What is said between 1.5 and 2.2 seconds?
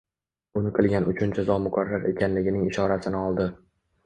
muqarrar